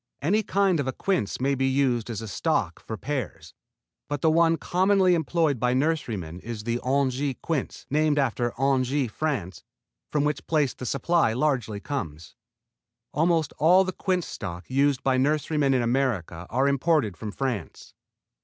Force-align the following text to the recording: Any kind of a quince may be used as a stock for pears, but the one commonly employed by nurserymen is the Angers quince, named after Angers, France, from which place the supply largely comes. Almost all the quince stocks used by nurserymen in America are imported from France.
Any 0.19 0.41
kind 0.41 0.79
of 0.79 0.87
a 0.87 0.93
quince 0.93 1.39
may 1.39 1.53
be 1.53 1.67
used 1.67 2.09
as 2.09 2.23
a 2.23 2.27
stock 2.27 2.79
for 2.83 2.97
pears, 2.97 3.53
but 4.09 4.21
the 4.21 4.31
one 4.31 4.57
commonly 4.57 5.13
employed 5.13 5.59
by 5.59 5.75
nurserymen 5.75 6.39
is 6.39 6.63
the 6.63 6.79
Angers 6.83 7.35
quince, 7.43 7.85
named 7.91 8.17
after 8.17 8.51
Angers, 8.59 9.11
France, 9.11 9.63
from 10.11 10.23
which 10.23 10.47
place 10.47 10.73
the 10.73 10.87
supply 10.87 11.33
largely 11.33 11.79
comes. 11.79 12.35
Almost 13.13 13.53
all 13.59 13.83
the 13.83 13.91
quince 13.93 14.25
stocks 14.25 14.71
used 14.71 15.03
by 15.03 15.17
nurserymen 15.17 15.71
in 15.75 15.83
America 15.83 16.47
are 16.49 16.67
imported 16.67 17.15
from 17.15 17.31
France. 17.31 17.93